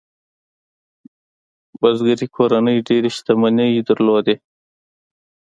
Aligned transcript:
بزګري 1.79 2.27
کورنۍ 2.35 2.77
ډېرې 2.87 3.09
شتمنۍ 3.15 3.71
درلودې. 3.87 4.35